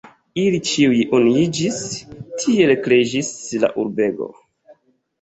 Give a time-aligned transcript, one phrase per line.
[0.43, 1.79] Ili ĉiuj unuiĝis,
[2.47, 4.35] tiel kreiĝis la urbego.